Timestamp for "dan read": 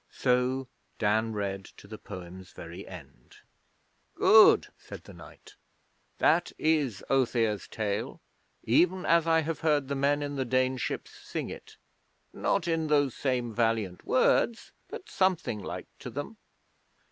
0.97-1.63